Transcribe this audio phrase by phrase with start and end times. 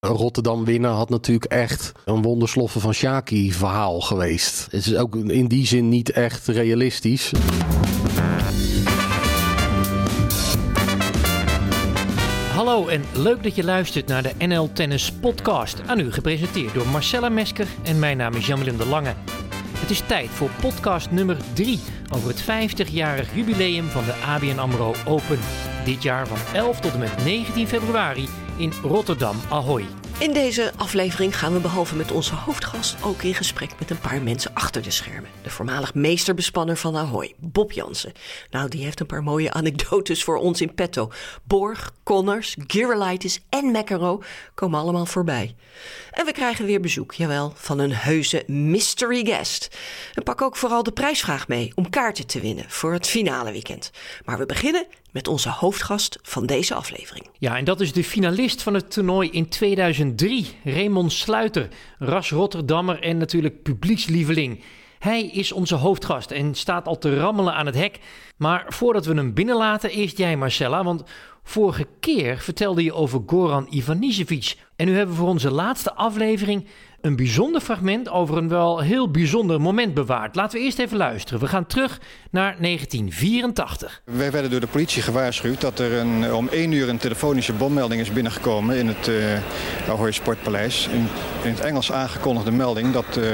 [0.00, 4.68] Rotterdam winnen had natuurlijk echt een wondersloffen van Shaki verhaal geweest.
[4.70, 7.32] Het is ook in die zin niet echt realistisch.
[12.54, 15.80] Hallo en leuk dat je luistert naar de NL Tennis Podcast.
[15.86, 19.14] Aan u gepresenteerd door Marcella Mesker en mijn naam is Jamelin de Lange.
[19.78, 21.80] Het is tijd voor podcast nummer 3
[22.14, 25.38] over het 50-jarig jubileum van de ABN AMRO Open.
[25.84, 28.28] Dit jaar van 11 tot en met 19 februari
[28.58, 29.84] in Rotterdam Ahoy.
[30.18, 34.22] In deze aflevering gaan we behalve met onze hoofdgast ook in gesprek met een paar
[34.22, 35.30] mensen achter de schermen.
[35.42, 38.12] De voormalig meesterbespanner van Ahoy, Bob Jansen.
[38.50, 41.10] Nou, die heeft een paar mooie anekdotes voor ons in petto.
[41.44, 44.22] Borg, Connors, Girolitis en McEnroe
[44.54, 45.54] komen allemaal voorbij.
[46.10, 49.78] En we krijgen weer bezoek, jawel, van een heuse mystery guest.
[50.14, 53.90] En pak ook vooral de prijsvraag mee om kaarten te winnen voor het finale weekend.
[54.24, 54.86] Maar we beginnen
[55.18, 57.26] met onze hoofdgast van deze aflevering.
[57.38, 61.68] Ja, en dat is de finalist van het toernooi in 2003, Raymond Sluiter,
[61.98, 64.62] ras Rotterdammer en natuurlijk publiekslieveling.
[64.98, 67.98] Hij is onze hoofdgast en staat al te rammelen aan het hek.
[68.36, 71.02] Maar voordat we hem binnenlaten, eerst jij Marcella, want
[71.48, 74.56] vorige keer vertelde je over Goran Ivanisevic.
[74.76, 76.66] En nu hebben we voor onze laatste aflevering
[77.00, 80.34] een bijzonder fragment over een wel heel bijzonder moment bewaard.
[80.34, 81.40] Laten we eerst even luisteren.
[81.40, 84.02] We gaan terug naar 1984.
[84.04, 88.00] Wij werden door de politie gewaarschuwd dat er een, om één uur een telefonische bommelding
[88.00, 89.38] is binnengekomen in het uh,
[89.88, 90.88] Ahoy Sportpaleis.
[90.92, 91.06] In,
[91.50, 93.24] het Engels aangekondigde melding dat uh,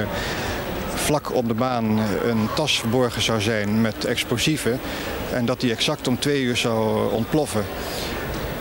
[0.94, 4.80] vlak op de baan een tas verborgen zou zijn met explosieven.
[5.34, 7.64] En dat die exact om twee uur zou ontploffen.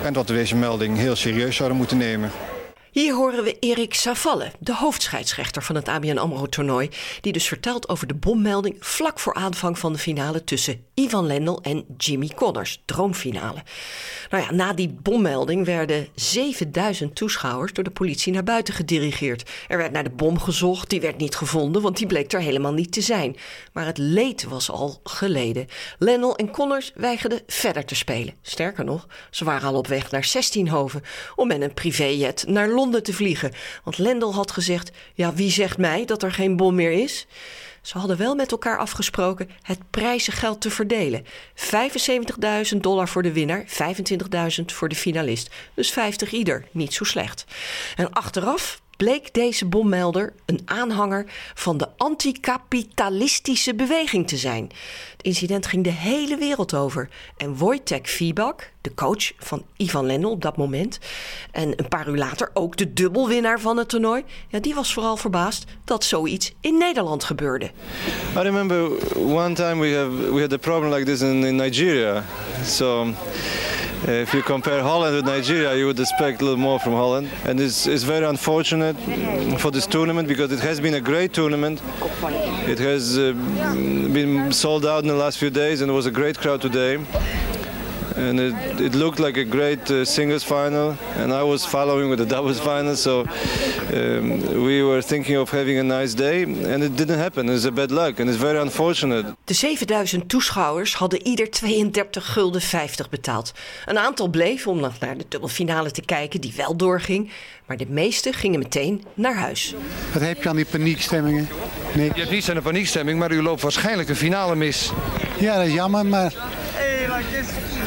[0.03, 2.31] En dat we deze melding heel serieus zouden moeten nemen.
[2.93, 6.89] Hier horen we Erik Savalle, de hoofdscheidsrechter van het ABN AMRO-toernooi...
[7.21, 10.43] die dus vertelt over de bommelding vlak voor aanvang van de finale...
[10.43, 13.63] tussen Ivan Lendl en Jimmy Connors, droomfinale.
[14.29, 19.49] Nou ja, na die bommelding werden 7000 toeschouwers door de politie naar buiten gedirigeerd.
[19.67, 22.73] Er werd naar de bom gezocht, die werd niet gevonden, want die bleek er helemaal
[22.73, 23.35] niet te zijn.
[23.71, 25.67] Maar het leed was al geleden.
[25.99, 28.33] Lendl en Connors weigerden verder te spelen.
[28.41, 31.01] Sterker nog, ze waren al op weg naar Zestienhoven
[31.35, 33.51] om met een privéjet naar Londen te vliegen.
[33.83, 37.27] Want Lendl had gezegd: Ja, wie zegt mij dat er geen bom meer is?
[37.81, 41.25] Ze hadden wel met elkaar afgesproken het prijzengeld te verdelen.
[42.73, 45.49] 75.000 dollar voor de winnaar, 25.000 voor de finalist.
[45.73, 47.45] Dus 50 ieder, niet zo slecht.
[47.95, 54.71] En achteraf bleek deze bommelder een aanhanger van de anticapitalistische beweging te zijn.
[55.11, 57.09] Het incident ging de hele wereld over.
[57.37, 60.99] En Wojtek Fibak, de coach van Ivan Lendl op dat moment,
[61.51, 65.17] en een paar uur later ook de dubbelwinnaar van het toernooi, ja, die was vooral
[65.17, 67.71] verbaasd dat zoiets in Nederland gebeurde.
[68.37, 72.23] I remember one time we have we had a problem like this in, in Nigeria.
[72.65, 73.13] So
[74.07, 77.29] if you compare Holland with Nigeria, you would expect a little more from Holland.
[77.45, 78.97] And it's, it's very unfortunate
[79.59, 81.81] for this tournament because it has been a great tournament.
[82.67, 86.11] It has uh, been sold out in the last few days and it was a
[86.11, 86.97] great crowd today.
[88.15, 92.19] And it, it, looked like a great uh, singles final and I was following with
[92.19, 93.25] the doubles final so
[93.93, 97.71] um, we were thinking of having a nice day and it didn't happen it's a
[97.71, 103.51] bad luck and it's very unfortunate De 7000 toeschouwers hadden ieder 32 gulden 50 betaald.
[103.85, 107.31] Een aantal bleef om nog naar de dubbelfinale te kijken die wel doorging,
[107.65, 109.75] maar de meeste gingen meteen naar huis.
[110.13, 111.47] Wat heb je aan die paniekstemmingen?
[111.95, 112.11] Nee.
[112.13, 114.91] Je hebt niets aan de paniekstemming, maar u loopt waarschijnlijk de finale mis.
[115.39, 116.33] Ja, dat is jammer, maar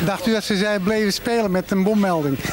[0.04, 2.38] Dacht u dat ze zei bleven spelen met een bommelding?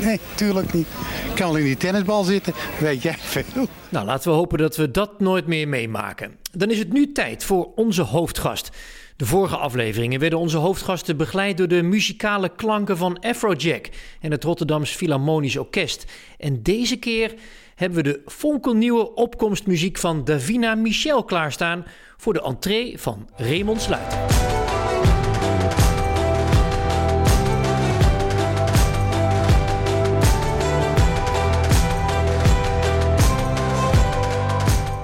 [0.00, 0.86] Nee, tuurlijk niet.
[1.28, 3.66] Ik kan al in die tennisbal zitten, weet jij veel.
[3.88, 6.36] Nou, laten we hopen dat we dat nooit meer meemaken.
[6.52, 8.70] Dan is het nu tijd voor onze hoofdgast.
[9.16, 13.88] De vorige afleveringen werden onze hoofdgasten begeleid door de muzikale klanken van Afrojack
[14.20, 16.04] en het Rotterdams Philharmonisch Orkest.
[16.38, 17.34] En deze keer
[17.74, 21.84] hebben we de fonkelnieuwe opkomstmuziek van Davina Michel klaarstaan
[22.16, 24.63] voor de entree van Raymond Sluiter.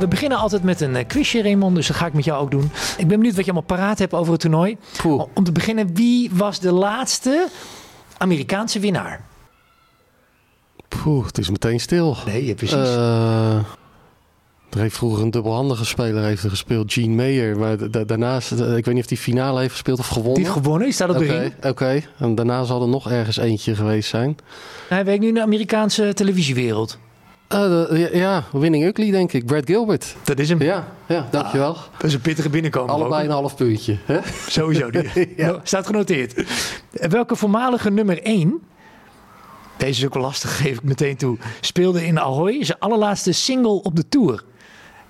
[0.01, 1.77] We beginnen altijd met een quizje, Raymond.
[1.77, 2.71] Dus dat ga ik met jou ook doen.
[2.99, 4.77] Ik ben benieuwd wat je allemaal paraat hebt over het toernooi.
[5.03, 5.25] Poeh.
[5.35, 7.49] Om te beginnen, wie was de laatste
[8.19, 9.21] Amerikaanse winnaar?
[10.89, 12.17] Poeh, het is meteen stil.
[12.27, 12.77] Nee, precies.
[12.77, 13.55] Uh,
[14.71, 17.59] er heeft vroeger een dubbelhandige speler heeft gespeeld, Gene Mayer.
[17.59, 20.35] Maar da daarnaast, ik weet niet of die finale heeft gespeeld of gewonnen.
[20.35, 21.53] Die heeft gewonnen, die staat op de Oké, ring.
[21.65, 22.03] oké.
[22.19, 24.37] En daarna zal er nog ergens eentje geweest zijn.
[24.89, 26.99] Hij werkt nu in de Amerikaanse televisiewereld.
[27.55, 29.47] Uh, de, ja, Winning Ugly denk ik.
[29.47, 30.17] Brad Gilbert.
[30.23, 30.63] Dat is hem.
[30.63, 31.73] Ja, ja dankjewel.
[31.73, 32.95] Dat is een pittige binnenkomen.
[32.95, 33.29] Allebei ook.
[33.29, 33.99] een half puntje.
[34.05, 34.19] Hè?
[34.49, 34.91] Sowieso.
[34.91, 35.61] Die, Ja.
[35.63, 36.45] Staat genoteerd.
[36.91, 38.61] Welke voormalige nummer 1
[39.77, 41.39] Deze is ook wel lastig, geef ik meteen toe.
[41.61, 44.45] Speelde in Ahoy zijn allerlaatste single op de Tour.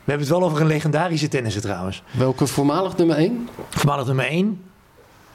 [0.04, 2.02] We hebben het wel over een legendarische tennisser trouwens.
[2.10, 3.48] Welke voormalig nummer 1?
[3.69, 4.60] Voormalig nummer 1.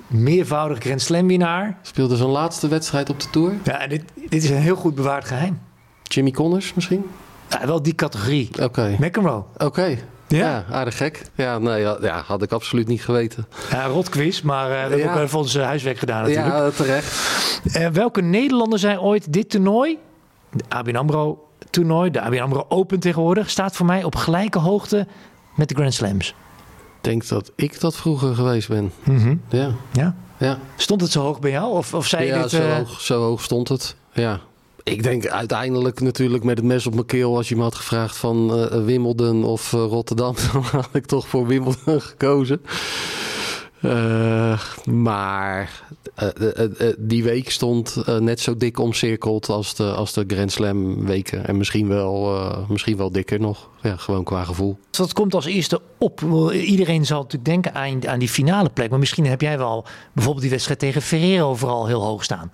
[0.08, 1.78] Meervoudig Grand Slam winnaar.
[1.82, 3.54] Speelde zijn laatste wedstrijd op de Tour.
[3.64, 5.60] Ja, en dit, dit is een heel goed bewaard geheim.
[6.16, 7.06] Jimmy Connors misschien?
[7.50, 8.50] Ja, wel die categorie.
[8.62, 8.96] Oké.
[9.00, 9.44] McEnroe.
[9.58, 9.86] Oké.
[10.28, 10.38] Ja?
[10.38, 10.66] Ja?
[10.72, 11.22] aardig gek.
[11.36, 13.48] Ja, nee, ja, ja, had ik absoluut niet geweten.
[13.72, 16.48] Ja, rotquiz, maar eh, we hebben ook even ons eh, huiswerk gedaan natuurlijk.
[16.56, 17.62] Ja, terecht.
[17.74, 19.98] Eh, welke Nederlander zei ooit dit toernooi,
[20.52, 25.08] de ABN AMRO toernooi, de ABN AMRO Open tegenwoordig, staat voor mij op gelijke hoogte
[25.56, 26.28] met de Grand Slams.
[26.98, 28.92] Ik denk dat ik dat vroeger geweest ben.
[29.50, 30.16] Ja, Ja?
[30.38, 30.58] ja.
[30.76, 31.72] Stond het zo hoog bij jou?
[31.74, 32.50] Of, of zei je ja dit...
[32.52, 33.96] zo, eh, hoog, zo hoog stond het.
[34.14, 34.40] Ja.
[34.86, 37.36] Ik denk uiteindelijk natuurlijk met het mes op mijn keel...
[37.36, 40.36] als je me had gevraagd van eh, Wimbledon of eh, Rotterdam...
[40.54, 42.62] dan had ik toch voor Wimbledon gekozen.
[43.82, 45.82] Eh, maar
[46.16, 51.06] eh, eh, die week stond net zo dik omcirkeld als de, als de Grand Slam
[51.06, 51.48] weken.
[51.48, 52.40] En misschien wel,
[52.70, 53.70] misschien wel dikker nog.
[53.82, 54.78] Ja, gewoon qua gevoel.
[54.92, 56.22] Dat komt als eerste op.
[56.52, 58.90] Iedereen zal natuurlijk denken aan, aan die finale plek.
[58.90, 62.50] Maar misschien heb jij wel bijvoorbeeld die wedstrijd tegen Ferrero vooral heel hoog staan.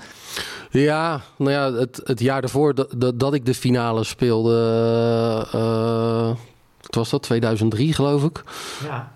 [0.71, 4.57] Ja, nou ja, het, het jaar daarvoor dat, dat, dat ik de finale speelde,
[5.51, 6.35] eh,
[6.81, 8.43] wat was dat, 2003 geloof ik.
[8.83, 9.11] Ja.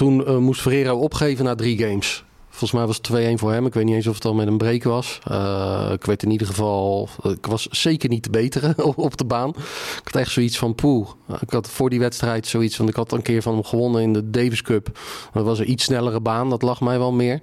[0.00, 2.24] Toen eh, moest Ferrero opgeven na drie games.
[2.48, 3.66] Volgens mij was het 2-1 voor hem.
[3.66, 5.18] Ik weet niet eens of het al met een break was.
[5.24, 7.08] Eh, ik weet in ieder geval...
[7.22, 9.48] Ik was zeker niet te betere op- op de baan.
[9.48, 11.08] Ik had echt zoiets van poeh.
[11.40, 12.88] Ik had voor die wedstrijd zoiets van...
[12.88, 14.98] Ik had een keer van hem gewonnen in de Davis Cup.
[15.32, 16.50] Dat was een iets snellere baan.
[16.50, 17.40] Dat lag mij wel meer.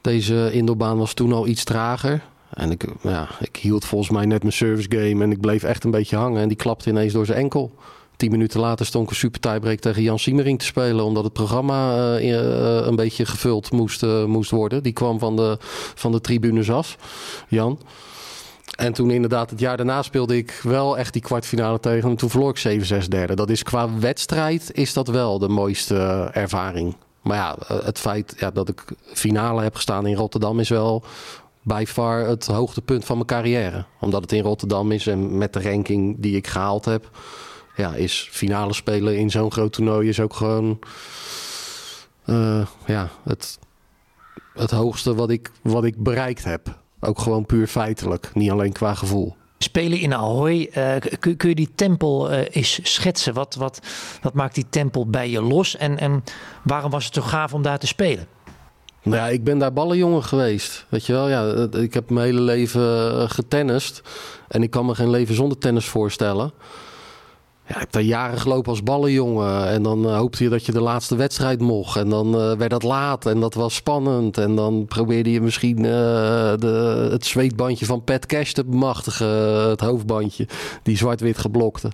[0.00, 2.22] Deze indoorbaan was toen al iets trager.
[2.50, 5.24] En ik, ja, ik hield volgens mij net mijn service game.
[5.24, 6.42] En ik bleef echt een beetje hangen.
[6.42, 7.72] En die klapte ineens door zijn enkel.
[8.22, 11.04] Tien minuten later stond ik een super tiebreak tegen Jan Siemering te spelen.
[11.04, 14.82] Omdat het programma eh, eh, een beetje gevuld moest, eh, moest worden.
[14.82, 15.56] Die kwam van de,
[15.94, 16.98] van de tribunes af,
[17.48, 17.78] Jan.
[18.76, 22.16] En toen inderdaad het jaar daarna speelde ik wel echt die kwartfinale tegen hem.
[22.16, 23.34] Toen verloor ik 7-6 derde.
[23.34, 26.96] Dat is qua wedstrijd is dat wel de mooiste ervaring.
[27.22, 31.04] Maar ja, het feit ja, dat ik finale heb gestaan in Rotterdam is wel
[31.62, 33.84] by far het hoogtepunt van mijn carrière.
[34.00, 37.10] Omdat het in Rotterdam is en met de ranking die ik gehaald heb...
[37.76, 40.78] Ja, is finale spelen in zo'n groot toernooi is ook gewoon...
[42.24, 43.58] eh, ja, het,
[44.54, 46.80] het hoogste wat ik, wat ik bereikt heb.
[47.00, 49.36] Ook gewoon puur feitelijk, niet alleen qua gevoel.
[49.58, 53.34] Spelen in Ahoy, eh, kun, kun je die tempel eh, eens schetsen?
[53.34, 53.80] Wat, wat,
[54.22, 55.76] wat maakt die tempel bij je los?
[55.76, 56.24] En, en
[56.64, 58.26] waarom was het zo gaaf om daar te spelen?
[59.02, 60.86] Nou ja, ik ben daar ballenjongen geweest.
[60.88, 64.02] Weet je wel, ja, ik heb mijn hele leven getennist.
[64.48, 66.52] En ik kan me geen leven zonder tennis voorstellen.
[67.72, 69.68] Ja, ik heb daar jaren gelopen als ballenjongen.
[69.68, 71.96] En dan eh, hoopte je dat je de laatste wedstrijd mocht.
[71.96, 74.38] En dan eh, werd dat laat en dat was spannend.
[74.38, 75.82] En dan probeerde je misschien eh,
[76.58, 79.28] de, het zweetbandje van Pat Cash te bemachtigen.
[79.68, 80.48] Het hoofdbandje,
[80.82, 81.90] die zwart-wit geblokte.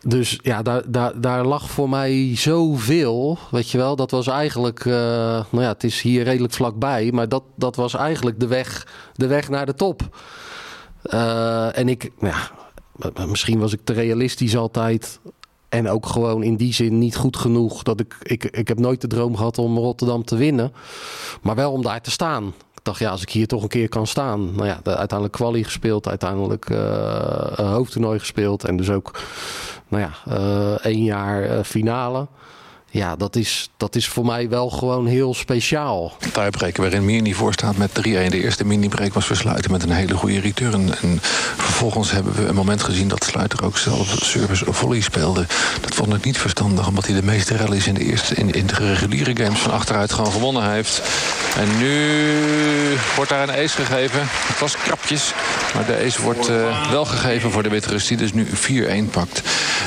[0.00, 3.38] Dus ja, daar, daar, daar lag voor mij zoveel.
[3.50, 4.84] Weet je wel, dat was eigenlijk.
[4.84, 7.10] nou ja, het is hier redelijk vlakbij.
[7.12, 10.02] Maar dat, dat was eigenlijk de weg, de weg naar de top.
[11.72, 12.50] En ik, ja,
[13.28, 15.20] misschien was ik te realistisch altijd.
[15.68, 17.82] En ook gewoon in die zin niet goed genoeg.
[17.82, 20.72] Dat ik, ik, ik heb nooit de droom gehad om Rotterdam te winnen.
[21.42, 22.46] Maar wel om daar te staan.
[22.74, 24.54] Ik dacht, ja, als ik hier toch een keer kan staan.
[24.54, 26.08] Nou ja, de- uiteindelijk kwalie gespeeld.
[26.08, 28.64] Uiteindelijk een hoofdtoernooi gespeeld.
[28.64, 29.18] En dus ook,
[29.88, 32.26] nou ja, eh, één jaar eh, finale.
[32.92, 36.16] Ja, dat is, dat is voor mij wel gewoon heel speciaal.
[36.32, 37.92] tiebreaker waarin Mirny voor staat met 3-1.
[38.02, 40.94] De eerste mini-break was versluiten met een hele goede return.
[41.02, 41.18] En
[41.56, 45.46] vervolgens hebben we een moment gezien dat Sluiter ook zelf service volley speelde.
[45.80, 48.66] Dat vond ik niet verstandig, omdat hij de meeste rallies in de, eerste, in, in
[48.66, 51.02] de reguliere games van achteruit gewoon gewonnen heeft.
[51.56, 52.18] En nu
[53.16, 54.20] wordt daar een ace gegeven.
[54.22, 55.32] Het was krapjes,
[55.74, 58.46] maar de ace wordt eh, wel gegeven voor de Wit-Rus, die dus nu
[59.06, 59.42] 4-1 pakt.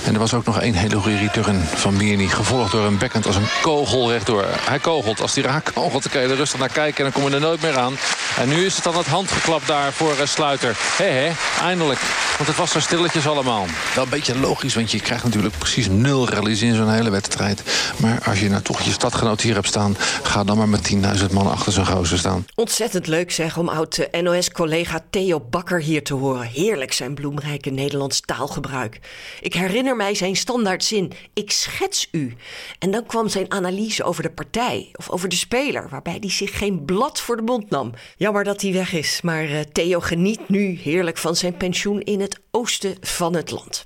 [0.06, 3.26] En er was ook nog één hele goede return van Mirny, gevolgd door een backhand
[3.26, 4.46] als een kogel rechtdoor.
[4.48, 5.22] Hij kogelt.
[5.22, 7.36] Als hij raak kogelt, dan kan je er rustig naar kijken en dan kom je
[7.36, 7.98] er nooit meer aan.
[8.40, 10.78] En nu is het dan het handgeklap daar voor eh, Sluiter.
[10.98, 11.32] Hé hé,
[11.62, 12.00] eindelijk.
[12.38, 13.66] Want het was zo stilletjes allemaal.
[13.96, 17.64] Wel een beetje logisch, want je krijgt natuurlijk precies nul rallies in zo'n hele wedstrijd.
[17.98, 21.32] Maar als je nou toch je stadgenoot hier hebt staan, ga dan maar met 10.000
[21.32, 22.46] man achter zo'n gozer staan.
[22.56, 26.48] Ontzettend leuk zeg om oud-NOS-collega Theo Bakker hier te horen.
[26.48, 29.00] Heerlijk zijn bloemrijke Nederlands taalgebruik.
[29.42, 32.36] Ik herinner mij zijn standaardzin, ik schets u.
[32.84, 35.90] En dan kwam zijn analyse over de partij of over de speler...
[35.90, 37.92] waarbij hij zich geen blad voor de mond nam.
[38.18, 42.02] Jammer dat hij weg is, maar eh, Theo geniet nu heerlijk van zijn pensioen...
[42.02, 43.86] in het oosten van het land.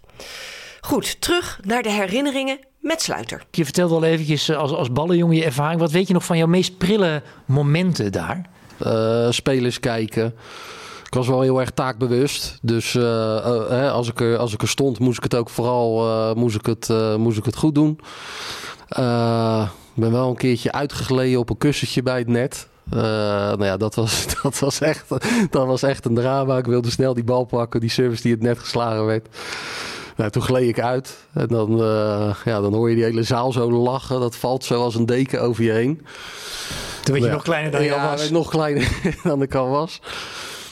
[0.81, 3.43] Goed, terug naar de herinneringen met Sluiter.
[3.51, 5.79] Je vertelde al eventjes eh, als, als ballenjongen je ervaring.
[5.79, 8.49] Wat weet je nog van jouw meest prille momenten daar?
[8.77, 10.35] Eh, spelers kijken.
[11.05, 12.59] ik was wel heel erg taakbewust.
[12.61, 16.55] Dus hè, als, ik er, als ik er stond, moest ik het ook vooral moest
[16.55, 17.99] ik het, moest ik het goed doen.
[18.89, 22.67] Ik ben wel een keertje uitgegleden op een kussentje bij het net.
[22.93, 25.09] Uh, nou ja, dat was, dat, was echt,
[25.49, 26.57] dat was echt een drama.
[26.57, 29.27] Ik wilde snel die bal pakken, die service die het net geslagen werd.
[30.15, 31.17] Nou, toen gleed ik uit.
[31.33, 34.19] En dan, uh, ja, dan hoor je die hele zaal zo lachen.
[34.19, 36.05] Dat valt zo als een deken over je heen.
[37.03, 38.29] Toen werd je nog kleiner dan je ja, al was.
[38.29, 40.01] nog kleiner dan ik al was.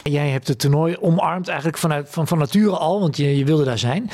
[0.03, 3.63] Jij hebt het toernooi omarmd eigenlijk vanuit, van, van nature al, want je, je wilde
[3.63, 4.09] daar zijn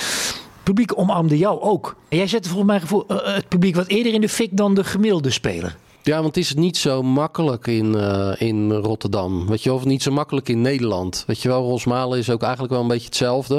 [0.63, 1.95] publiek omarmde jou ook.
[2.09, 4.73] En jij zette volgens mij gevoel, uh, het publiek wat eerder in de fik dan
[4.73, 5.77] de gemiddelde speler.
[6.03, 9.47] Ja, want het is niet zo makkelijk in, uh, in Rotterdam.
[9.47, 11.23] Weet je wel, of niet zo makkelijk in Nederland.
[11.27, 13.55] Weet je wel, Rosmalen is ook eigenlijk wel een beetje hetzelfde.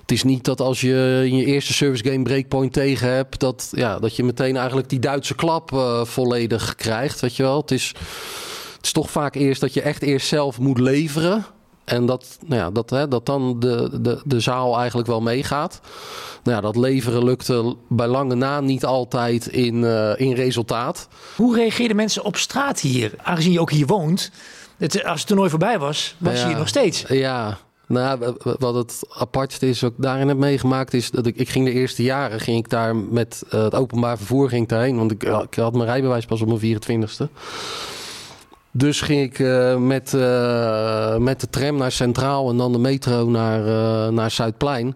[0.00, 3.68] Het is niet dat als je in je eerste service game breakpoint tegen hebt, dat,
[3.70, 7.20] ja, dat je meteen eigenlijk die Duitse klap uh, volledig krijgt.
[7.20, 7.94] Weet je wel, het is,
[8.76, 11.44] het is toch vaak eerst dat je echt eerst zelf moet leveren.
[11.84, 15.80] En dat, nou ja, dat, hè, dat dan de, de, de zaal eigenlijk wel meegaat.
[16.42, 21.08] Nou ja, dat leveren lukte bij lange na niet altijd in, uh, in resultaat.
[21.36, 23.12] Hoe reageerden mensen op straat hier?
[23.22, 24.30] Aangezien je ook hier woont.
[24.78, 27.04] Het, als het toernooi voorbij was, was ja, je hier nog steeds.
[27.08, 31.48] Ja, nou, wat het apartste is, wat ik daarin heb meegemaakt, is dat ik, ik
[31.48, 34.96] ging de eerste jaren ging ik daar met uh, het openbaar vervoer ging ik daarheen.
[34.96, 37.32] Want ik, ik had mijn rijbewijs pas op mijn 24ste.
[38.74, 43.30] Dus ging ik uh, met, uh, met de tram naar Centraal en dan de metro
[43.30, 44.94] naar, uh, naar Zuidplein.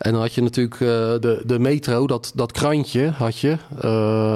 [0.00, 3.56] En dan had je natuurlijk de, de metro, dat, dat krantje had je.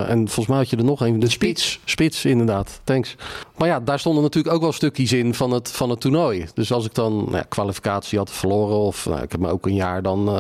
[0.09, 1.81] en volgens mij had je er nog een, de spits.
[1.85, 2.81] Spits, inderdaad.
[2.85, 3.17] Thanks.
[3.57, 6.47] Maar ja, daar stonden natuurlijk ook wel stukjes in van het, van het toernooi.
[6.55, 9.67] Dus als ik dan nou ja, kwalificatie had verloren, of nou, ik heb me ook
[9.67, 10.31] een jaar dan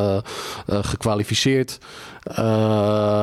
[0.66, 1.78] gekwalificeerd.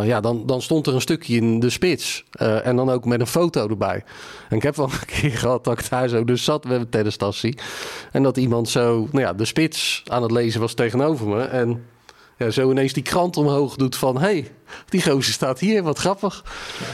[0.04, 2.24] ja, dan, dan stond er een stukje in de spits.
[2.38, 4.04] en dan ook met een foto erbij.
[4.50, 6.90] En ik heb wel een keer gehad dat ik daar zo dus zat met mijn
[6.90, 7.58] tennistassie.
[8.12, 11.44] En dat iemand zo, nou ja, de spits aan het lezen was tegenover me.
[11.44, 11.84] En
[12.42, 14.18] ja, zo ineens die krant omhoog doet van...
[14.18, 14.52] hey,
[14.90, 16.46] die gozer staat hier, wat grappig.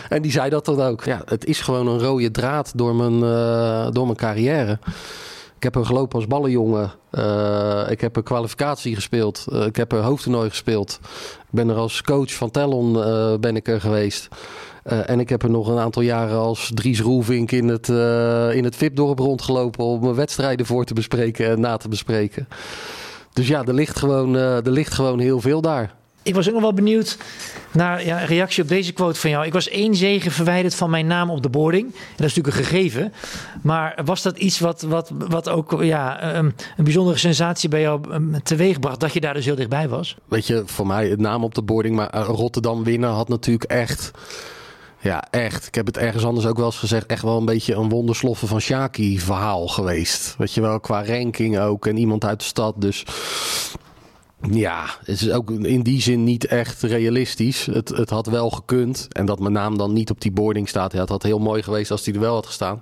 [0.10, 1.04] En die zei dat dan ook.
[1.04, 4.80] Ja, het is gewoon een rode draad door mijn, uh, door mijn carrière.
[5.56, 6.92] Ik heb er gelopen als ballenjongen.
[7.12, 9.46] Uh, ik heb een kwalificatie gespeeld.
[9.50, 11.00] Uh, ik heb een hoofdtoernooi gespeeld.
[11.40, 12.94] Ik ben er als coach van Tellon
[13.42, 14.28] ben ik er geweest.
[14.84, 18.64] En ik heb er nog een aantal jaren als Dries Roelvink in het, uh, in
[18.64, 22.48] het VIP-dorp rondgelopen om mijn wedstrijden voor te bespreken en na te bespreken.
[23.38, 25.94] Dus ja, er ligt gewoon, uh, er ligt gewoon heel veel daar.
[26.24, 27.18] Ik was ook nog wel benieuwd
[27.72, 29.46] naar ja, een reactie op deze quote van jou.
[29.46, 31.86] Ik was één zegen verwijderd van mijn naam op de boarding.
[31.86, 33.14] En dat is natuurlijk een gegeven.
[33.62, 38.14] Maar was dat iets wat, wat, wat ook ja, um, een bijzondere sensatie bij jou
[38.14, 39.00] um, teweegbracht?
[39.00, 40.16] Dat je daar dus heel dichtbij was?
[40.28, 41.96] Weet je, voor mij het naam op de boarding.
[41.96, 44.12] Maar Rotterdam winnen had natuurlijk echt...
[45.00, 45.68] Ja, echt.
[45.68, 47.06] Ik heb het ergens anders ook wel eens gezegd.
[47.06, 50.36] Echt wel een beetje een wondersloffen van Shaki verhaal geweest.
[50.38, 51.86] Weet je wel, qua ranking ook.
[51.86, 52.82] En iemand uit de stad.
[52.82, 53.06] Dus
[54.52, 57.66] ja, het is ook in die zin niet echt realistisch.
[57.66, 59.08] Het, het had wel gekund.
[59.10, 60.94] En dat mijn naam dan niet op die boarding staat.
[60.94, 62.80] Ja, het had heel mooi geweest als die er wel had gestaan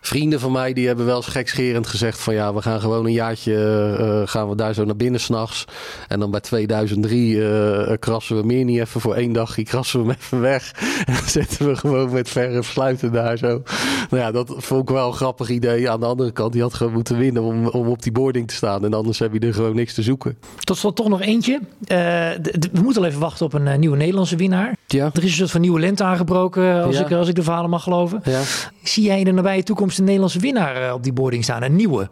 [0.00, 3.12] vrienden van mij die hebben wel eens gekscherend gezegd van ja, we gaan gewoon een
[3.12, 3.52] jaartje
[4.00, 5.64] uh, gaan we daar zo naar binnen s'nachts.
[6.08, 10.06] En dan bij 2003 uh, krassen we meer niet even voor één dagje, krassen we
[10.06, 10.72] hem even weg.
[11.06, 13.62] En dan zetten we gewoon met verre sluiten daar zo.
[14.10, 15.90] Nou ja, dat vond ik wel een grappig idee.
[15.90, 18.54] Aan de andere kant, die had gewoon moeten winnen om, om op die boarding te
[18.54, 18.84] staan.
[18.84, 20.38] En anders heb je er gewoon niks te zoeken.
[20.58, 21.60] Tot slot toch nog eentje.
[21.78, 24.76] we moeten al even wachten op een nieuwe Nederlandse winnaar.
[24.86, 25.10] Ja.
[25.12, 27.04] Er is een soort van nieuwe lente aangebroken, als, ja.
[27.04, 28.20] ik, als ik de verhalen mag geloven.
[28.24, 28.40] Ja.
[28.82, 31.62] Zie jij in de nabije toekomst Nederlandse winnaar op die boarding staan?
[31.62, 32.08] Een nieuwe?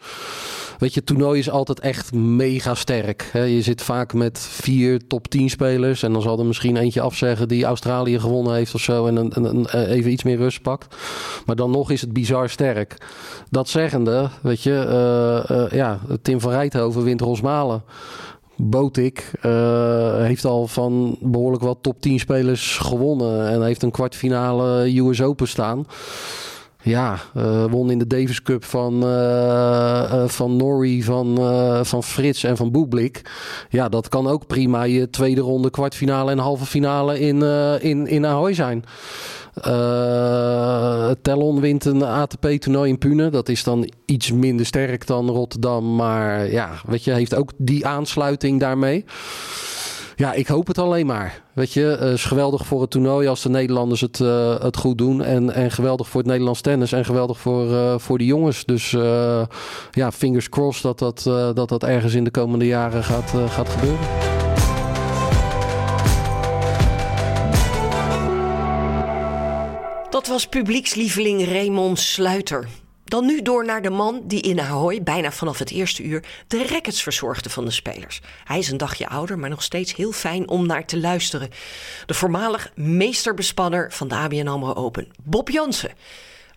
[0.79, 3.31] Weet je, toernooi is altijd echt mega sterk.
[3.33, 6.03] Je zit vaak met vier top 10 spelers.
[6.03, 9.07] En dan zal er misschien eentje afzeggen die Australië gewonnen heeft of zo.
[9.07, 10.97] En, en even iets meer rust pakt.
[11.47, 12.97] Maar dan nog is het bizar sterk.
[13.51, 14.87] Dat zeggende, weet je,
[15.51, 17.83] uh, ja, Tim van Rijthoven wint Rosmalen.
[18.57, 23.49] Botik uh, heeft al van behoorlijk wat top 10 spelers gewonnen.
[23.49, 25.87] En heeft een kwartfinale US Open staan.
[26.87, 31.37] Ja, uh, won in de Davis Cup van, uh, van Norrie, van,
[31.85, 33.23] van Frits en van Boeblik.
[33.69, 37.43] Ja, dat kan ook prima je tweede ronde, kwartfinale en halve finale in,
[37.81, 38.85] in, in Ahoy zijn.
[39.67, 43.31] Uh, Tellon wint een ATP-toernooi in Pune.
[43.31, 45.95] Dat is dan iets minder sterk dan Rotterdam.
[45.95, 49.05] Maar ja, weet je, heeft ook die aansluiting daarmee.
[50.19, 51.43] Ja, ik hoop het alleen maar.
[51.53, 54.99] Weet je, het is geweldig voor het toernooi als de Nederlanders het, uh, het goed
[54.99, 55.23] doen.
[55.23, 56.93] En, en geweldig voor het Nederlands tennis.
[56.93, 58.65] En geweldig voor, uh, voor de jongens.
[58.65, 58.91] Dus
[59.91, 61.23] ja, fingers crossed dat dat,
[61.57, 64.07] dat dat ergens in de komende jaren gaat, gaat gebeuren.
[70.11, 72.69] Dat was publiekslieveling Raymond Sluiter.
[73.09, 76.67] Dan nu door naar de man die in Ahoy bijna vanaf het eerste uur de
[76.67, 78.21] rackets verzorgde van de spelers.
[78.45, 81.49] Hij is een dagje ouder, maar nog steeds heel fijn om naar te luisteren.
[82.07, 85.91] De voormalig meesterbespanner van de ABN AMRO Open, Bob Jansen.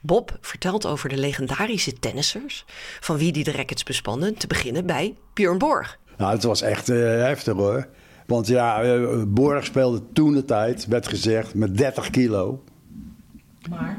[0.02, 2.66] Bob vertelt over de legendarische tennissers
[3.00, 6.00] van wie die de rackets bespannen, te beginnen bij Björn Borg.
[6.18, 7.88] Nou, het was echt uh, heftig hoor.
[8.26, 12.64] Want ja, uh, Borg speelde toen de tijd, werd gezegd, met 30 kilo.
[13.70, 13.98] Maar?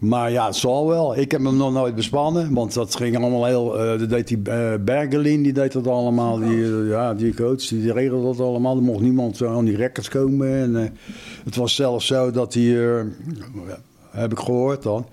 [0.00, 1.16] Maar ja, het zal wel.
[1.16, 3.92] Ik heb hem nog nooit bespannen, want dat ging allemaal heel...
[3.92, 6.38] Uh, dat deed die uh, Bergelin, die deed dat allemaal.
[6.38, 8.76] Die, uh, ja, die coach, die, die regelde dat allemaal.
[8.76, 10.48] Er mocht niemand aan die records komen.
[10.48, 10.96] En,
[11.44, 13.04] het was zelfs zo dat hij,
[14.10, 15.06] heb ik gehoord dan...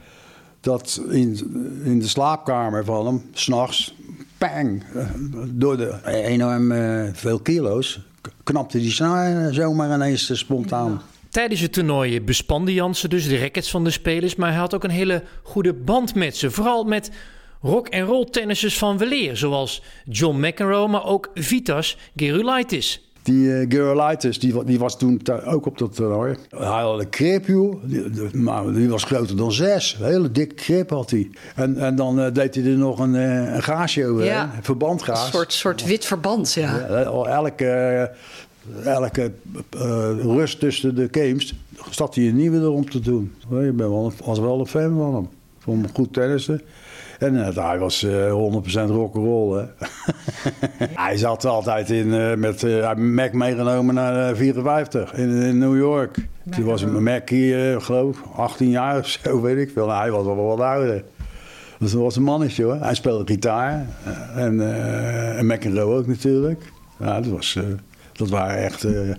[0.60, 1.40] dat in,
[1.84, 3.96] in de slaapkamer van hem, s'nachts...
[4.38, 4.84] Pang!
[5.48, 6.74] Door de enorm
[7.14, 8.00] veel kilo's
[8.44, 11.02] knapte die snaar zomaar ineens spontaan.
[11.36, 14.84] Tijdens het toernooi bespande Jansen dus de rackets van de spelers, maar hij had ook
[14.84, 16.52] een hele goede band met ze.
[16.52, 17.12] Vooral met
[17.62, 23.10] rock en roll tennissers van weleer, zoals John McEnroe, maar ook Vitas Gerulaitis.
[23.24, 26.36] Die uh, Gerulaitis, die, die was toen ook op dat toernooi.
[26.50, 27.84] Hij had een krip, joh.
[27.84, 29.98] Die, die, die, was groter dan zes.
[30.00, 31.30] Een hele dikke krip had hij.
[31.56, 34.44] En, en dan uh, deed hij er nog een, uh, een gaasje over, ja.
[34.56, 35.26] een verbandgaas.
[35.26, 36.88] Een soort, soort wit verband, ja.
[36.90, 38.12] ja elke
[38.84, 39.32] elke
[39.76, 41.54] uh, rust tussen de games
[41.92, 43.34] zat hij een nieuwe erom te doen.
[43.42, 45.28] Ik ben wel, was wel een fan van hem.
[45.60, 46.62] Vond hem goed tennissen.
[47.20, 48.52] En uh, hij was uh,
[48.88, 49.68] 100% rock'n'roll.
[51.06, 56.18] hij zat altijd in, uh, met Mac meegenomen naar 54 in, in, New York.
[56.50, 59.86] Toen was een Mac hier, geloof ik, 18 jaar of zo, weet ik veel.
[59.86, 61.04] Nou, hij was wel wat ouder.
[61.80, 62.76] Dus dat was een mannetje hoor.
[62.76, 63.86] Hij speelde gitaar.
[64.36, 64.78] en,
[65.38, 66.72] en McEnroe ook natuurlijk.
[67.00, 67.60] Ja, dat was...
[68.16, 69.14] Dat waren echt uh,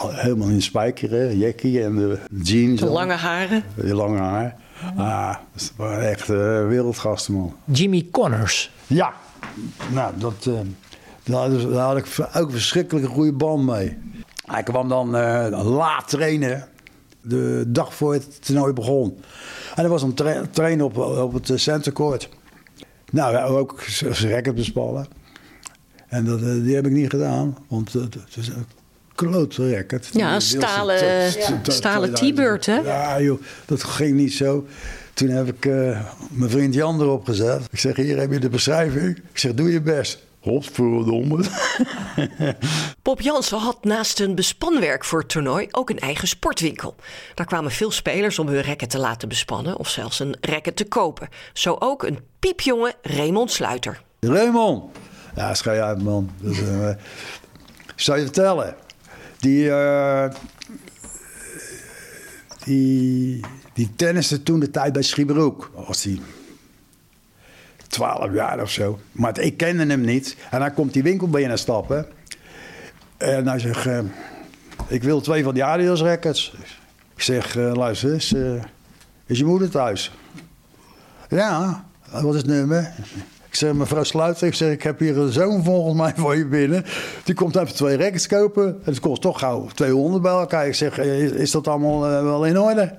[0.00, 2.80] helemaal in spijkeren, jackie en de jeans.
[2.80, 3.64] De lange haren.
[3.74, 4.56] Die lange haar.
[4.96, 7.56] Ah, dat waren echt uh, wereldgasten, man.
[7.64, 8.70] Jimmy Connors.
[8.86, 9.12] Ja,
[9.92, 10.54] nou, dat, uh,
[11.22, 13.98] daar, had, daar, had ik ook een verschrikkelijke goede band mee.
[14.46, 15.10] Hij kwam dan
[15.50, 16.68] laat trainen,
[17.20, 19.16] de dag voor het toernooi begon.
[19.74, 22.28] En hij was aan het trainen op, op het center court.
[23.10, 25.06] Nou, we ook zijn racket bespannen.
[26.12, 28.66] En dat, eh, die heb ik niet gedaan, want het is een
[29.14, 30.08] klote record.
[30.12, 32.76] Ja, stalen, stalen T-Bird, hè?
[32.76, 34.66] Ja, joh, dat ging niet zo.
[35.14, 37.62] Toen heb ik uh, mijn vriend Jan erop gezet.
[37.70, 39.16] Ik zeg, hier heb je de beschrijving.
[39.16, 40.18] Ik zeg, doe je best.
[40.40, 41.44] Godverdomme.
[43.02, 46.94] Bob Jansen had naast een bespanwerk voor het toernooi ook een eigen sportwinkel.
[47.34, 50.84] Daar kwamen veel spelers om hun rekken te laten bespannen of zelfs een rekken te
[50.84, 51.28] kopen.
[51.52, 54.02] Zo ook een piepjonge Raymond Sluiter.
[54.20, 54.84] Raymond,
[55.34, 56.30] ja, schrijf uit, man.
[56.40, 56.58] Dus,
[58.04, 58.74] zal je vertellen.
[59.38, 60.28] Die, uh,
[62.64, 63.40] die,
[63.72, 65.70] die tenniste toen de tijd bij Schieberoek.
[65.74, 66.20] Was hij
[67.88, 68.98] 12 jaar of zo.
[69.12, 70.36] Maar ik kende hem niet.
[70.50, 72.06] En dan komt die winkel binnen stappen.
[73.16, 73.86] En hij zegt...
[73.86, 73.98] Uh,
[74.86, 76.54] ik wil twee van die Adidas records.
[77.14, 78.32] Ik zeg, luister eens.
[79.26, 80.12] is je moeder thuis?
[81.28, 81.84] Ja.
[82.10, 82.94] Wat is het nummer?
[83.52, 86.46] Ik zeg, mevrouw Sluiter, ik zeg, ik heb hier een zoon volgens mij voor je
[86.46, 86.84] binnen.
[87.24, 88.66] Die komt even twee records kopen.
[88.66, 90.66] En het kost toch gauw 200 bij elkaar.
[90.66, 92.98] Ik zeg, is, is dat allemaal uh, wel in orde?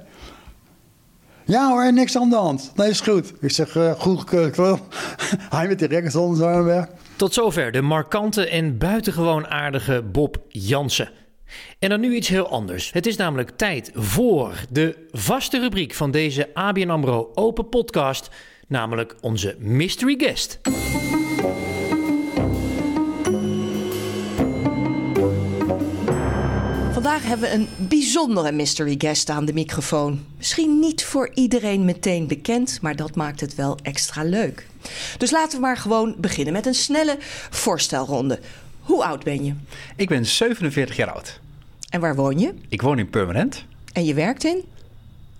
[1.45, 2.71] Ja hoor, niks aan de hand.
[2.75, 3.33] Nee, is goed.
[3.39, 4.73] Ik zeg, uh, goed, uh,
[5.55, 6.89] hij met die records onder zijn.
[7.15, 11.09] Tot zover de markante en buitengewoon aardige Bob Jansen.
[11.79, 12.91] En dan nu iets heel anders.
[12.91, 18.29] Het is namelijk tijd voor de vaste rubriek van deze ABN AMRO Open Podcast
[18.67, 20.59] namelijk onze mystery guest.
[26.93, 30.25] Vandaag hebben we een bijzondere mystery guest aan de microfoon.
[30.37, 34.67] Misschien niet voor iedereen meteen bekend, maar dat maakt het wel extra leuk.
[35.17, 37.17] Dus laten we maar gewoon beginnen met een snelle
[37.49, 38.39] voorstelronde.
[38.79, 39.53] Hoe oud ben je?
[39.95, 41.39] Ik ben 47 jaar oud.
[41.89, 42.53] En waar woon je?
[42.69, 43.65] Ik woon in Permanent.
[43.93, 44.63] En je werkt in?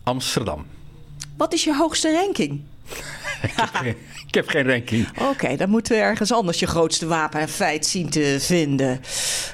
[0.03, 0.65] Amsterdam.
[1.37, 2.61] Wat is je hoogste ranking?
[3.41, 3.95] Ik, heb geen,
[4.27, 5.07] ik, heb geen, ranking.
[5.21, 9.01] Oké, dan moeten we ergens anders je grootste wapen en feit zien te vinden.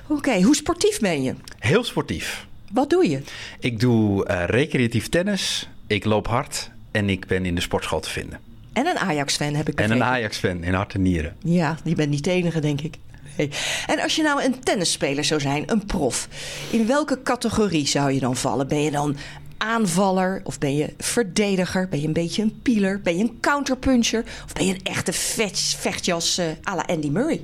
[0.07, 1.35] Oké, hoe sportief ben je?
[1.59, 2.47] Heel sportief.
[2.71, 3.21] Wat doe je?
[3.59, 8.09] Ik doe uh, recreatief tennis, ik loop hard en ik ben in de sportschool te
[8.09, 8.39] vinden.
[8.73, 10.01] En een Ajax-fan heb ik begrepen.
[10.01, 11.35] En een Ajax-fan in hart en nieren.
[11.43, 12.95] Ja, die bent niet de enige, denk ik.
[13.37, 13.49] Nee.
[13.87, 16.27] En als je nou een tennisspeler zou zijn, een prof,
[16.69, 18.67] in welke categorie zou je dan vallen?
[18.67, 19.17] Ben je dan
[19.59, 20.41] aanvaller?
[20.43, 21.87] Of ben je verdediger?
[21.89, 23.01] Ben je een beetje een pieler?
[23.01, 24.23] Ben je een counterpuncher?
[24.45, 27.41] Of ben je een echte vechtjas uh, à la Andy Murray?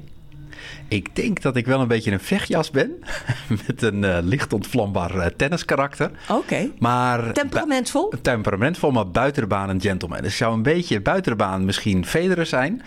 [0.88, 2.92] Ik denk dat ik wel een beetje een vechtjas ben.
[3.68, 6.12] Met een uh, licht ontvlambaar uh, tenniskarakter.
[6.30, 6.40] Oké.
[6.40, 6.72] Okay.
[6.80, 8.14] Maar temperamentvol?
[8.22, 10.22] Temperamentvol, maar buiten de baan een gentleman.
[10.22, 12.82] Dus zou een beetje buiten de baan misschien Federer zijn.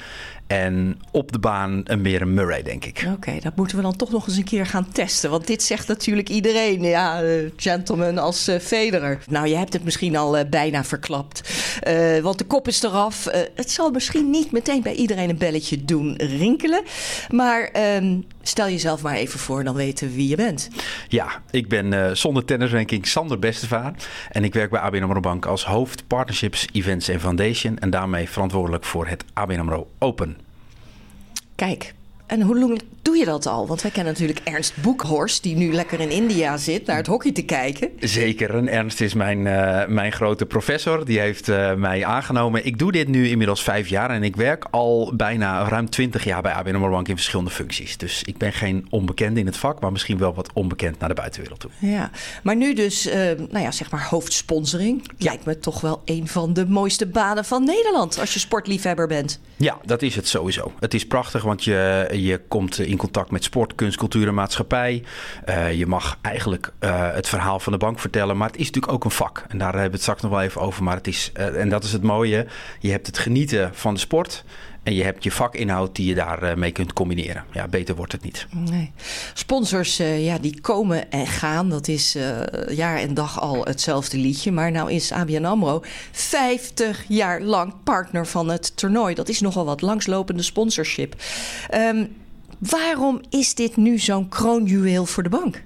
[0.49, 3.07] En op de baan een meer een Murray, denk ik.
[3.15, 5.31] Oké, dat moeten we dan toch nog eens een keer gaan testen.
[5.31, 6.83] Want dit zegt natuurlijk iedereen.
[6.83, 9.19] Ja, uh, gentleman als uh, Federer.
[9.27, 11.41] Nou, je hebt het misschien al uh, bijna verklapt.
[12.23, 13.25] want de kop is eraf.
[13.55, 16.83] het zal misschien niet meteen bij iedereen een belletje doen rinkelen.
[17.31, 20.69] Maar um, stel jezelf maar even voor, dan weten we wie je bent.
[21.09, 23.95] Ja, ik ben zonder tennisranking Sander Bestevaar.
[24.31, 27.79] En ik werk bij ABN AMRO Bank als hoofd Partnerships, Events en Foundation.
[27.79, 30.38] En daarmee verantwoordelijk voor het ABN AMRO Open.
[31.59, 31.95] Kijk,
[32.27, 33.67] en hoe doe je dat al?
[33.67, 37.33] Want wij kennen natuurlijk Ernst Boekhorst, die nu lekker in India zit naar het hockey
[37.33, 37.91] te kijken.
[38.01, 41.05] Zeker, en Ernst is mijn, uh, mijn grote professor.
[41.05, 42.67] Die heeft uh, mij aangenomen.
[42.67, 46.43] Ik doe dit nu inmiddels vijf jaar en ik werk al bijna ruim twintig jaar
[46.43, 47.97] bij ABN AMRO Bank in verschillende functies.
[47.97, 51.15] Dus ik ben geen onbekende in het vak, maar misschien wel wat onbekend naar de
[51.15, 51.71] buitenwereld toe.
[51.79, 52.11] Ja,
[52.43, 55.03] maar nu dus, uh, nou ja, zeg maar hoofdsponsoring.
[55.17, 55.29] Ja.
[55.29, 59.41] Lijkt me toch wel een van de mooiste banen van Nederland als je sportliefhebber bent.
[59.57, 60.73] Ja, dat is het sowieso.
[60.81, 65.03] Het is prachtig, want je, je komt in contact met sport, kunst, cultuur en maatschappij.
[65.49, 68.93] Uh, je mag eigenlijk uh, het verhaal van de bank vertellen, maar het is natuurlijk
[68.93, 69.45] ook een vak.
[69.49, 70.83] En daar hebben we het straks nog wel even over.
[70.83, 72.47] Maar het is, uh, en dat is het mooie,
[72.81, 74.45] je hebt het genieten van de sport.
[74.83, 77.45] En je hebt je vakinhoud die je daarmee mee kunt combineren.
[77.53, 78.47] Ja, beter wordt het niet.
[78.51, 78.93] Nee.
[79.35, 81.69] Sponsors, ja, die komen en gaan.
[81.69, 82.17] Dat is
[82.69, 84.53] jaar en dag al hetzelfde liedje.
[84.53, 85.83] Maar nou is ABN AMRO
[86.13, 89.15] 50 jaar lang partner van het toernooi.
[89.15, 91.15] Dat is nogal wat langslopende sponsorship.
[91.75, 92.09] Um,
[92.59, 95.63] Waarom is dit nu zo'n kroonjuweel voor de bank?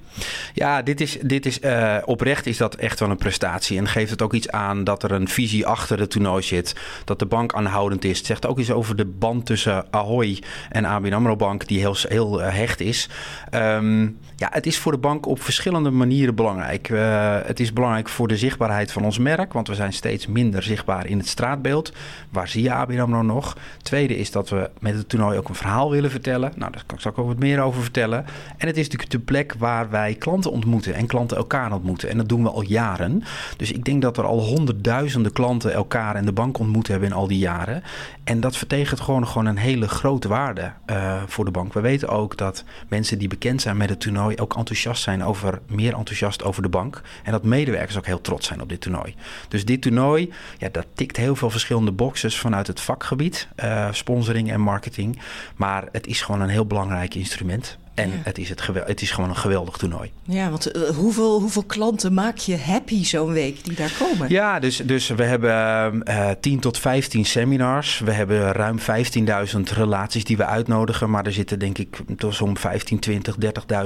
[0.55, 3.79] Ja, dit is, dit is uh, oprecht is dat echt wel een prestatie.
[3.79, 6.75] En geeft het ook iets aan dat er een visie achter het toernooi zit.
[7.05, 8.18] Dat de bank aanhoudend is.
[8.18, 11.96] Het zegt ook iets over de band tussen Ahoy en ABN AMRO Bank, die heel,
[12.09, 13.09] heel uh, hecht is.
[13.55, 16.88] Um, ja, het is voor de bank op verschillende manieren belangrijk.
[16.88, 20.62] Uh, het is belangrijk voor de zichtbaarheid van ons merk, want we zijn steeds minder
[20.62, 21.92] zichtbaar in het straatbeeld.
[22.31, 23.57] Waar zie je ABN AMRO nog?
[23.83, 26.53] Tweede is dat we met het toernooi ook een verhaal willen vertellen.
[26.57, 28.25] Nou, daar kan ik ook wat meer over vertellen.
[28.57, 32.09] En het is natuurlijk de plek waar wij klanten ontmoeten en klanten elkaar ontmoeten.
[32.09, 33.23] En dat doen we al jaren.
[33.57, 37.15] Dus ik denk dat er al honderdduizenden klanten elkaar en de bank ontmoet hebben in
[37.15, 37.83] al die jaren.
[38.25, 41.73] En dat vertegent gewoon, gewoon een hele grote waarde uh, voor de bank.
[41.73, 45.61] We weten ook dat mensen die bekend zijn met het toernooi ook enthousiast zijn over,
[45.67, 47.03] meer enthousiast over de bank.
[47.23, 49.15] En dat medewerkers ook heel trots zijn op dit toernooi.
[49.49, 54.51] Dus dit toernooi, ja, dat tikt heel veel verschillende boxes vanuit het vakgebied, uh, sponsoring
[54.51, 55.19] en marketing.
[55.57, 57.79] Maar het is gewoon een heel belangrijk instrument.
[57.94, 58.16] En ja.
[58.22, 60.11] het, is het, het is gewoon een geweldig toernooi.
[60.22, 64.31] Ja, want uh, hoeveel, hoeveel klanten maak je happy zo'n week die daar komen?
[64.31, 67.98] Ja, dus, dus we hebben uh, 10 tot 15 seminars.
[67.98, 71.11] We hebben ruim 15.000 relaties die we uitnodigen.
[71.11, 72.00] Maar er zitten denk ik
[72.31, 73.37] zo'n 15, 20,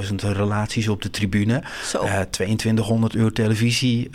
[0.09, 1.63] 30.000 relaties op de tribune.
[1.93, 4.09] Uh, 2200 uur televisie.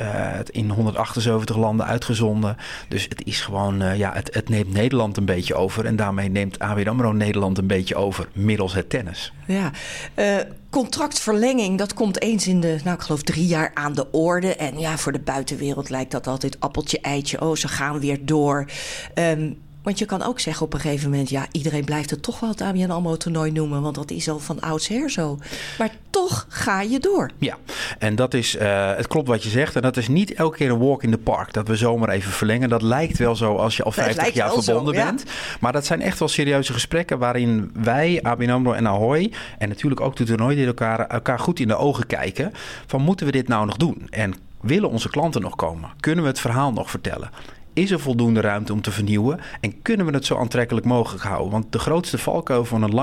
[0.51, 2.57] In 178 landen uitgezonden.
[2.89, 5.85] Dus het is gewoon, ja, het, het neemt Nederland een beetje over.
[5.85, 8.29] En daarmee neemt ABN AMRO Nederland een beetje over.
[8.33, 9.33] Middels het tennis.
[9.47, 9.71] Ja,
[10.17, 10.37] uh,
[10.71, 14.57] contractverlenging, dat komt eens in de, nou ik geloof drie jaar aan de orde.
[14.57, 17.41] En ja, voor de buitenwereld lijkt dat altijd appeltje eitje.
[17.41, 18.67] Oh, ze gaan weer door.
[19.15, 21.31] Um, want je kan ook zeggen op een gegeven moment...
[21.31, 23.83] ja, iedereen blijft het toch wel het ABN AMRO-toernooi noemen...
[23.83, 25.39] want dat is al van oudsher zo.
[25.79, 27.31] Maar toch ga je door.
[27.39, 27.57] Ja,
[27.99, 28.57] en dat is...
[28.57, 29.77] Uh, het klopt wat je zegt.
[29.77, 31.53] En dat is niet elke keer een walk in the park...
[31.53, 32.69] dat we zomaar even verlengen.
[32.69, 35.25] Dat lijkt wel zo als je al 50 jaar verbonden zo, bent.
[35.61, 37.19] Maar dat zijn echt wel serieuze gesprekken...
[37.19, 39.33] waarin wij, ABN AMRO en Ahoy...
[39.59, 40.67] en natuurlijk ook de toernooi...
[40.67, 42.53] elkaar, elkaar goed in de ogen kijken...
[42.87, 44.07] van moeten we dit nou nog doen?
[44.11, 45.91] En willen onze klanten nog komen?
[46.01, 47.31] Kunnen we het verhaal nog vertellen?
[47.75, 49.41] Is er voldoende ruimte om te vernieuwen?
[49.61, 51.51] En kunnen we het zo aantrekkelijk mogelijk houden?
[51.51, 52.95] Want de grootste valkuil van een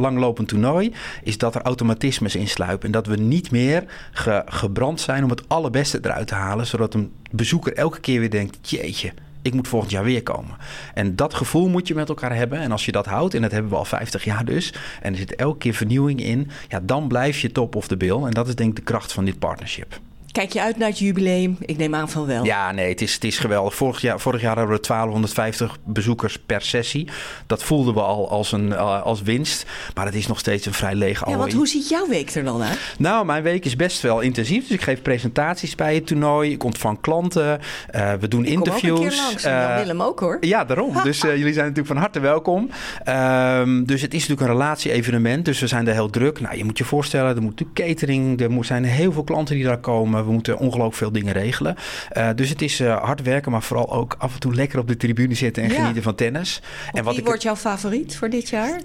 [0.00, 2.86] langlopend toernooi is dat er automatismes insluipen.
[2.86, 6.66] En dat we niet meer ge- gebrand zijn om het allerbeste eruit te halen.
[6.66, 9.12] Zodat een bezoeker elke keer weer denkt: jeetje.
[9.42, 10.56] Ik moet volgend jaar weer komen.
[10.94, 12.58] En dat gevoel moet je met elkaar hebben.
[12.58, 14.74] En als je dat houdt, en dat hebben we al 50 jaar dus.
[15.02, 16.50] En er zit elke keer vernieuwing in.
[16.68, 18.22] Ja, dan blijf je top of the bill.
[18.22, 20.00] En dat is denk ik de kracht van dit partnership.
[20.36, 21.56] Kijk je uit naar het jubileum?
[21.60, 22.44] Ik neem aan van wel.
[22.44, 23.74] Ja, nee, het is, het is geweldig.
[23.74, 27.08] Vorig jaar, vorig jaar hadden we 1250 bezoekers per sessie.
[27.46, 29.66] Dat voelden we al als, een, uh, als winst.
[29.94, 32.44] Maar het is nog steeds een vrij leeg Ja, want hoe ziet jouw week er
[32.44, 32.78] dan uit?
[32.98, 34.62] Nou, mijn week is best wel intensief.
[34.62, 36.52] Dus ik geef presentaties bij het toernooi.
[36.52, 37.60] Ik ontvang klanten.
[37.94, 38.82] Uh, we doen ik interviews.
[38.82, 39.44] Kom ook een keer langs.
[39.44, 40.36] Uh, Willem ook hoor.
[40.40, 41.02] Ja, daarom.
[41.02, 42.70] dus jullie zijn natuurlijk van harte welkom.
[43.08, 45.44] Um, dus het is natuurlijk een relatie-evenement.
[45.44, 46.40] Dus we zijn er heel druk.
[46.40, 48.40] Nou, je moet je voorstellen, er moet natuurlijk catering.
[48.40, 51.76] Er zijn heel veel klanten die daar komen we moeten ongelooflijk veel dingen regelen.
[52.16, 54.88] Uh, dus het is uh, hard werken, maar vooral ook af en toe lekker op
[54.88, 55.74] de tribune zitten en Ja.
[55.78, 56.62] genieten van tennis.
[56.92, 58.80] En wat Wie wordt jouw favoriet voor dit jaar?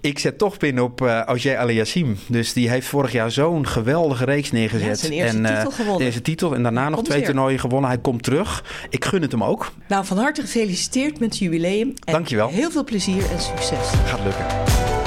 [0.00, 2.18] Ik zet toch pin op uh, Auger Aliassim.
[2.26, 4.86] Dus die heeft vorig jaar zo'n geweldige reeks neergezet.
[4.88, 5.98] Ja, zijn eerste en, uh, titel gewonnen.
[6.06, 7.90] Deze titel en daarna nog twee toernooien gewonnen.
[7.90, 8.64] Hij komt terug.
[8.90, 9.72] Ik gun het hem ook.
[9.88, 11.88] Nou, van harte gefeliciteerd met het jubileum.
[12.04, 12.48] En Dankjewel.
[12.48, 13.90] Heel veel plezier en succes.
[14.06, 15.03] Gaat lukken.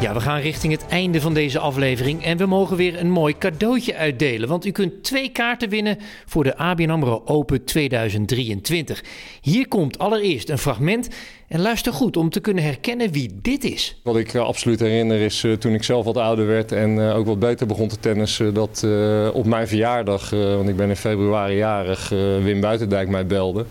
[0.00, 3.38] Ja, we gaan richting het einde van deze aflevering en we mogen weer een mooi
[3.38, 4.48] cadeautje uitdelen.
[4.48, 9.04] Want u kunt twee kaarten winnen voor de ABN AMRO Open 2023.
[9.40, 11.08] Hier komt allereerst een fragment
[11.50, 14.00] en luister goed om te kunnen herkennen wie dit is.
[14.02, 17.16] Wat ik uh, absoluut herinner is uh, toen ik zelf wat ouder werd en uh,
[17.16, 18.54] ook wat beter begon te tennissen.
[18.54, 18.86] Dat
[19.32, 22.08] op mijn verjaardag, want ik ben in februari jarig,
[22.42, 23.64] Wim Buitendijk mij belde.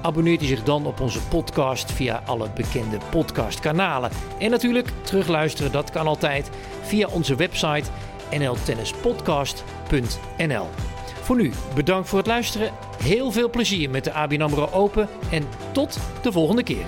[0.03, 4.11] Abonneert u zich dan op onze podcast via alle bekende podcastkanalen.
[4.39, 6.51] En natuurlijk terugluisteren, dat kan altijd
[6.83, 7.91] via onze website
[8.31, 10.94] nltennispodcast.nl.
[11.25, 12.73] Voor nu, bedankt voor het luisteren.
[13.03, 16.85] Heel veel plezier met de ABN Open en tot de volgende keer.